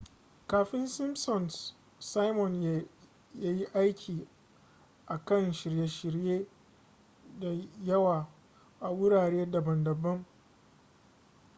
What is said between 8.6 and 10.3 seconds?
a wurare daban-daban